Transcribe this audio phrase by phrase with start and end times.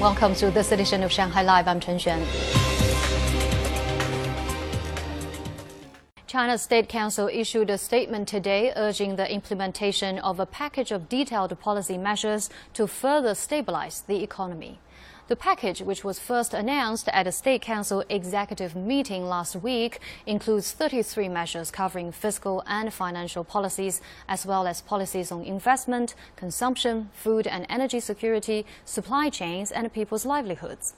[0.00, 1.66] Welcome to this edition of Shanghai Live.
[1.66, 2.22] I'm Chen Xuan.
[6.26, 11.58] China's State Council issued a statement today urging the implementation of a package of detailed
[11.60, 14.80] policy measures to further stabilize the economy.
[15.28, 20.70] The package, which was first announced at a State Council executive meeting last week, includes
[20.70, 27.48] 33 measures covering fiscal and financial policies, as well as policies on investment, consumption, food
[27.48, 30.94] and energy security, supply chains, and people's livelihoods.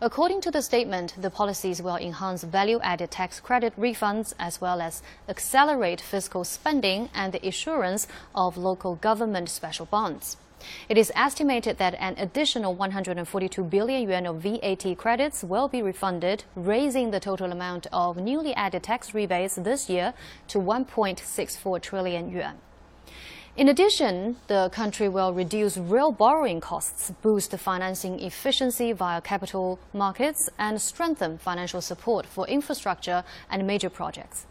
[0.00, 4.80] According to the statement, the policies will enhance value added tax credit refunds as well
[4.80, 10.38] as accelerate fiscal spending and the issuance of local government special bonds.
[10.88, 16.44] It is estimated that an additional 142 billion yuan of VAT credits will be refunded,
[16.54, 20.14] raising the total amount of newly added tax rebates this year
[20.48, 22.58] to 1.64 trillion yuan.
[23.56, 30.48] In addition, the country will reduce real borrowing costs, boost financing efficiency via capital markets,
[30.58, 34.46] and strengthen financial support for infrastructure and major projects.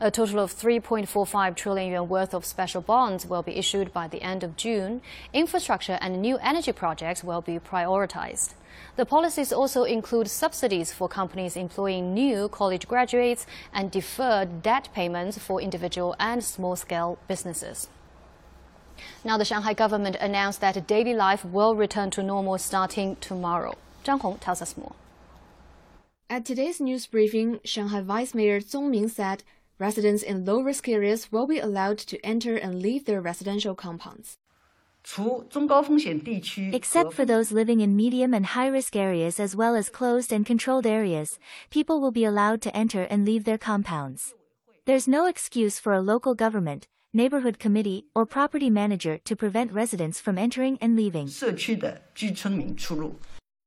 [0.00, 4.22] A total of 3.45 trillion yuan worth of special bonds will be issued by the
[4.22, 5.00] end of June.
[5.32, 8.54] Infrastructure and new energy projects will be prioritized.
[8.96, 15.38] The policies also include subsidies for companies employing new college graduates and deferred debt payments
[15.38, 17.88] for individual and small scale businesses.
[19.24, 23.74] Now, the Shanghai government announced that daily life will return to normal starting tomorrow.
[24.04, 24.94] Zhang Hong tells us more.
[26.30, 29.44] At today's news briefing, Shanghai Vice Mayor Zong Ming said
[29.78, 34.38] residents in low risk areas will be allowed to enter and leave their residential compounds.
[36.72, 40.46] Except for those living in medium and high risk areas as well as closed and
[40.46, 44.34] controlled areas, people will be allowed to enter and leave their compounds.
[44.86, 50.20] There's no excuse for a local government, neighborhood committee, or property manager to prevent residents
[50.20, 51.28] from entering and leaving.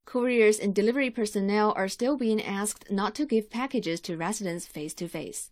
[0.07, 4.93] Couriers and delivery personnel are still being asked not to give packages to residents face
[4.93, 5.51] to face.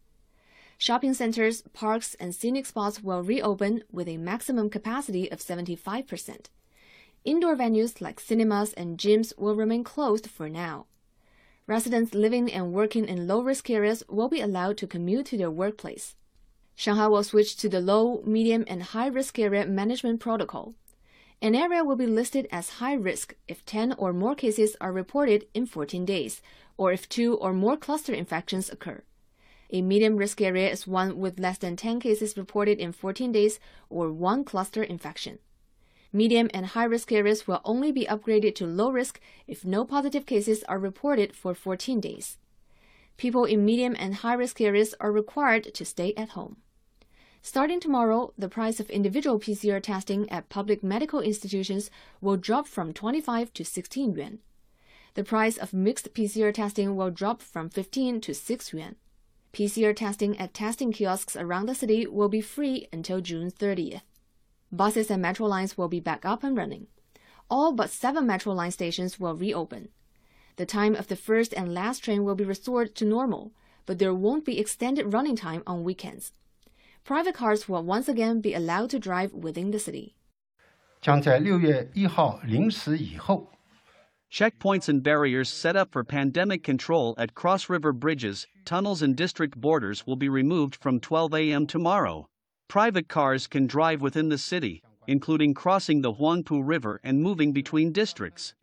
[0.77, 6.45] Shopping centers, parks, and scenic spots will reopen with a maximum capacity of 75%.
[7.25, 10.85] Indoor venues like cinemas and gyms will remain closed for now.
[11.67, 15.51] Residents living and working in low risk areas will be allowed to commute to their
[15.51, 16.15] workplace.
[16.75, 20.75] Shanghai will switch to the low, medium, and high risk area management protocol.
[21.41, 25.47] An area will be listed as high risk if 10 or more cases are reported
[25.53, 26.41] in 14 days,
[26.77, 29.03] or if two or more cluster infections occur.
[29.71, 33.59] A medium risk area is one with less than 10 cases reported in 14 days
[33.89, 35.39] or one cluster infection.
[36.13, 40.25] Medium and high risk areas will only be upgraded to low risk if no positive
[40.25, 42.37] cases are reported for 14 days.
[43.17, 46.57] People in medium and high risk areas are required to stay at home.
[47.47, 52.91] Starting tomorrow, the price of individual PCR testing at public medical institutions will drop from
[52.91, 54.39] 25 to 16 yuan.
[55.13, 58.95] The price of mixed PCR testing will drop from 15 to 6 yuan.
[59.53, 64.01] PCR testing at testing kiosks around the city will be free until June 30th.
[64.71, 66.87] Buses and metro lines will be back up and running.
[67.47, 69.89] All but seven metro line stations will reopen.
[70.55, 73.51] The time of the first and last train will be restored to normal,
[73.85, 76.31] but there won't be extended running time on weekends
[77.05, 80.15] private cars will once again be allowed to drive within the city.
[84.31, 89.55] Checkpoints and barriers set up for pandemic control at cross river bridges, tunnels, and district
[89.55, 91.67] borders will be removed from 12 a.m.
[91.67, 92.27] tomorrow.
[92.67, 97.91] Private cars can drive within the city, including crossing the Huangpu River and moving between
[97.91, 98.55] districts.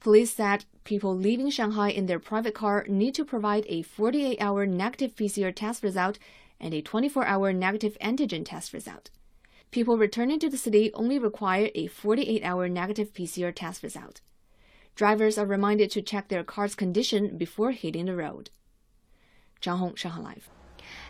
[0.00, 4.66] Police said people leaving Shanghai in their private car need to provide a 48 hour
[4.66, 6.18] negative PCR test result
[6.60, 9.10] and a 24 hour negative antigen test result.
[9.70, 14.20] People returning to the city only require a 48 hour negative PCR test result.
[14.94, 18.50] Drivers are reminded to check their car's condition before hitting the road.
[19.60, 20.48] Zhang Hong, Shanghai Live.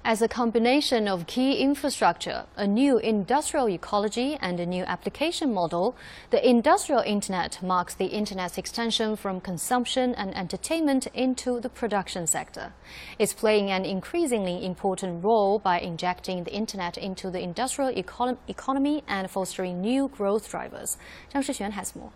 [0.04, 5.96] As a combination of key infrastructure, a new industrial ecology, and a new application model,
[6.30, 12.72] the industrial internet marks the internet's extension from consumption and entertainment into the production sector.
[13.18, 19.02] It's playing an increasingly important role by injecting the internet into the industrial econ economy
[19.08, 20.96] and fostering new growth drivers.
[21.34, 22.12] Zhang Shixuan has more.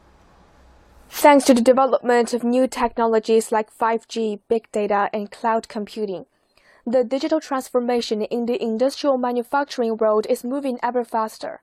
[1.12, 6.24] Thanks to the development of new technologies like 5G, big data, and cloud computing,
[6.90, 11.62] the digital transformation in the industrial manufacturing world is moving ever faster.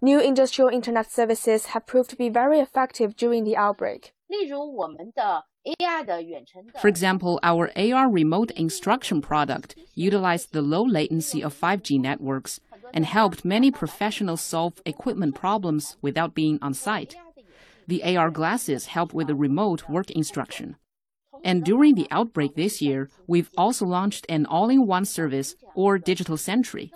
[0.00, 4.12] New industrial internet services have proved to be very effective during the outbreak.
[6.80, 12.58] For example, our AR remote instruction product utilized the low latency of 5G networks
[12.92, 17.14] and helped many professionals solve equipment problems without being on site.
[17.86, 20.76] the AR glasses help with the remote work instruction.
[21.44, 26.92] And during the outbreak this year, we've also launched an all-in-one service or digital sentry.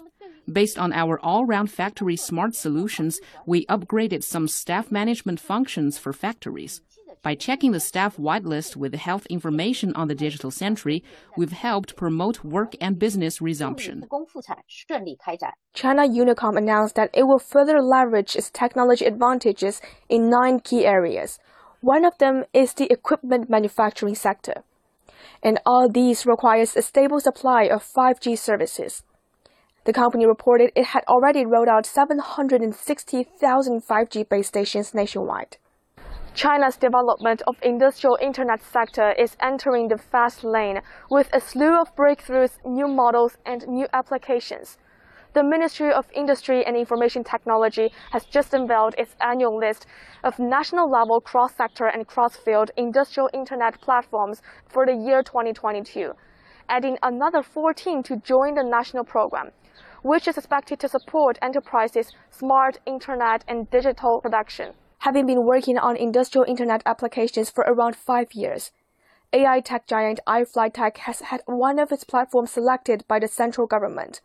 [0.50, 6.81] Based on our all-round factory smart solutions, we upgraded some staff management functions for factories.
[7.22, 11.02] By checking the staff whitelist with health information on the digital sentry,
[11.37, 14.04] we've helped promote work and business resumption.
[15.75, 21.40] China Unicom announced that it will further leverage its technology advantages in nine key areas.
[21.86, 24.64] One of them is the equipment manufacturing sector.
[25.40, 29.04] And all these requires a stable supply of 5G services.
[29.84, 35.58] The company reported it had already rolled out 760,000 5G base stations nationwide.
[36.34, 41.94] China's development of industrial internet sector is entering the fast lane with a slew of
[41.94, 44.76] breakthroughs, new models, and new applications.
[45.36, 49.84] The Ministry of Industry and Information Technology has just unveiled its annual list
[50.24, 56.14] of national level cross sector and cross field industrial internet platforms for the year 2022,
[56.70, 59.50] adding another 14 to join the national program,
[60.00, 64.72] which is expected to support enterprises' smart internet and digital production.
[65.00, 68.72] Having been working on industrial internet applications for around five years,
[69.34, 74.22] AI tech giant iFlyTek has had one of its platforms selected by the central government.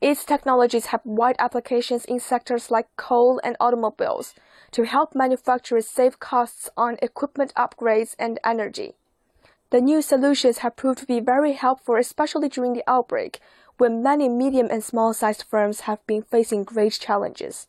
[0.00, 4.34] Its technologies have wide applications in sectors like coal and automobiles
[4.70, 8.94] to help manufacturers save costs on equipment upgrades and energy.
[9.70, 13.40] The new solutions have proved to be very helpful, especially during the outbreak,
[13.78, 17.66] when many medium and small sized firms have been facing great challenges.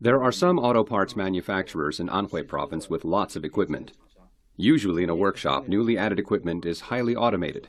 [0.00, 3.92] There are some auto parts manufacturers in Anhui province with lots of equipment.
[4.56, 7.68] Usually in a workshop, newly added equipment is highly automated.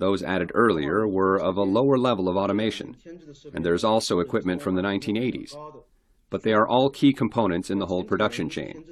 [0.00, 2.96] Those added earlier were of a lower level of automation,
[3.52, 5.54] and there's also equipment from the 1980s.
[6.30, 8.82] But they are all key components in the whole production chain.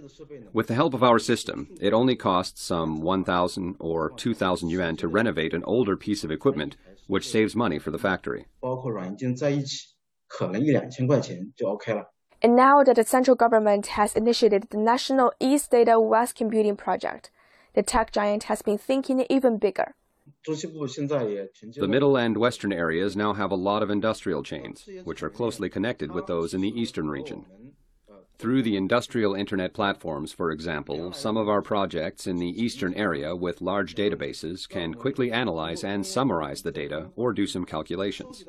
[0.52, 5.08] With the help of our system, it only costs some 1,000 or 2,000 yuan to
[5.08, 6.76] renovate an older piece of equipment,
[7.06, 8.44] which saves money for the factory.
[12.42, 17.30] And now that the central government has initiated the National East Data West Computing Project,
[17.72, 19.94] the tech giant has been thinking even bigger.
[21.76, 25.68] The middle and western areas now have a lot of industrial chains, which are closely
[25.68, 27.44] connected with those in the eastern region.
[28.38, 33.34] Through the industrial internet platforms, for example, some of our projects in the eastern area
[33.34, 38.44] with large databases can quickly analyze and summarize the data or do some calculations.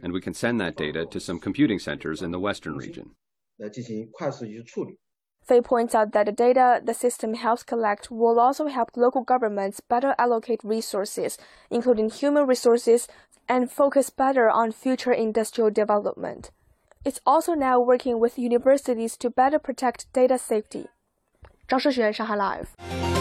[0.00, 3.16] And we can send that data to some computing centers in the western region.
[5.42, 9.80] Fei points out that the data the system helps collect will also help local governments
[9.80, 11.36] better allocate resources,
[11.68, 13.08] including human resources,
[13.48, 16.50] and focus better on future industrial development.
[17.04, 20.86] It's also now working with universities to better protect data safety.
[21.68, 23.11] Zhang Shixuan，上海 Live。